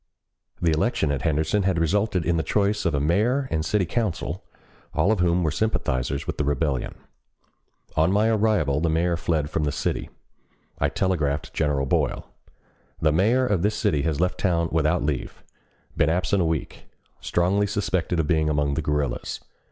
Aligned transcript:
The 0.59 0.71
election 0.71 1.11
at 1.11 1.21
Henderson 1.21 1.61
had 1.61 1.77
resulted 1.77 2.25
in 2.25 2.35
the 2.35 2.41
choice 2.41 2.85
of 2.85 2.95
a 2.95 2.99
mayor 2.99 3.47
and 3.51 3.63
city 3.63 3.85
council, 3.85 4.43
all 4.95 5.11
of 5.11 5.19
whom 5.19 5.43
were 5.43 5.51
sympathizers 5.51 6.25
with 6.25 6.39
the 6.39 6.43
rebellion. 6.43 6.95
On 7.95 8.11
my 8.11 8.27
arrival 8.29 8.79
the 8.81 8.89
mayor 8.89 9.15
fled 9.15 9.51
from 9.51 9.63
the 9.63 9.71
city. 9.71 10.09
I 10.79 10.89
telegraphed 10.89 11.53
General 11.53 11.85
Boyle: 11.85 12.27
"The 12.99 13.11
mayor 13.11 13.45
of 13.45 13.61
this 13.61 13.75
city 13.75 14.01
has 14.01 14.19
left 14.19 14.39
town 14.39 14.69
without 14.71 15.03
leave. 15.03 15.43
Been 15.95 16.09
absent 16.09 16.41
a 16.41 16.45
week. 16.45 16.85
Strongly 17.19 17.67
suspected 17.67 18.19
of 18.19 18.25
being 18.25 18.49
among 18.49 18.73
the 18.73 18.81
guerrillas. 18.81 19.39